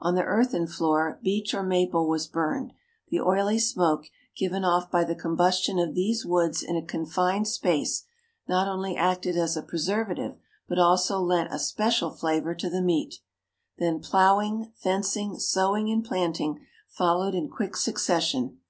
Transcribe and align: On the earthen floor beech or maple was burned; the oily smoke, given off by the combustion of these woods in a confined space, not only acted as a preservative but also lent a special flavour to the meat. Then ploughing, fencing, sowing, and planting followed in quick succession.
On 0.00 0.14
the 0.14 0.22
earthen 0.24 0.66
floor 0.66 1.18
beech 1.22 1.52
or 1.52 1.62
maple 1.62 2.08
was 2.08 2.26
burned; 2.26 2.72
the 3.10 3.20
oily 3.20 3.58
smoke, 3.58 4.06
given 4.34 4.64
off 4.64 4.90
by 4.90 5.04
the 5.04 5.14
combustion 5.14 5.78
of 5.78 5.94
these 5.94 6.24
woods 6.24 6.62
in 6.62 6.76
a 6.76 6.82
confined 6.86 7.46
space, 7.46 8.04
not 8.48 8.66
only 8.68 8.96
acted 8.96 9.36
as 9.36 9.54
a 9.54 9.60
preservative 9.62 10.38
but 10.66 10.78
also 10.78 11.18
lent 11.20 11.52
a 11.52 11.58
special 11.58 12.10
flavour 12.10 12.54
to 12.54 12.70
the 12.70 12.80
meat. 12.80 13.16
Then 13.76 14.00
ploughing, 14.00 14.72
fencing, 14.76 15.36
sowing, 15.38 15.90
and 15.92 16.02
planting 16.02 16.58
followed 16.88 17.34
in 17.34 17.50
quick 17.50 17.76
succession. 17.76 18.60